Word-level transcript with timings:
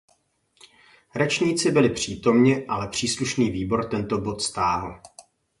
Rečníci 1.15 1.71
byli 1.71 1.89
přítomni, 1.89 2.65
ale 2.67 2.87
příslušný 2.87 3.49
výbor 3.51 3.85
tento 3.85 4.17
bod 4.21 4.41
stáhl. 4.41 5.01